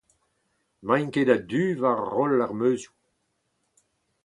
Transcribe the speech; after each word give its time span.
N'emaint 0.83 1.13
ket 1.13 1.29
a-du 1.35 1.63
war 1.81 1.99
roll 2.13 2.43
ar 2.45 2.53
meuzioù. 2.59 2.95